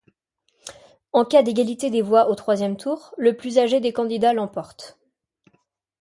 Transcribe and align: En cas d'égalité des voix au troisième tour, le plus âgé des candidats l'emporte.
En 1.13 1.25
cas 1.25 1.43
d'égalité 1.43 1.91
des 1.91 2.01
voix 2.01 2.27
au 2.27 2.33
troisième 2.33 2.75
tour, 2.75 3.13
le 3.19 3.37
plus 3.37 3.59
âgé 3.59 3.79
des 3.79 3.93
candidats 3.93 4.33
l'emporte. 4.33 4.97